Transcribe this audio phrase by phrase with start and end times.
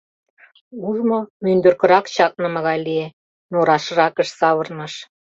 [0.87, 3.07] Ужмо мӱндыркырак чакныме гай лие,
[3.51, 4.93] но рашракыш савырныш.